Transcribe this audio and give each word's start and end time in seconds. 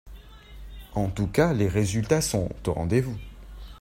En 0.95 1.09
tout 1.11 1.27
cas, 1.27 1.53
les 1.53 1.67
résultats 1.67 2.21
sont 2.21 2.49
au 2.65 2.73
rendez-vous. 2.73 3.19